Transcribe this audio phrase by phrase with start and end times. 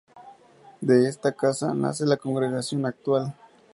[0.81, 3.35] De esta casa, nace la congregación actual.